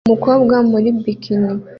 Umukobwa 0.07 0.55
muri 0.71 0.87
bikini 1.03 1.51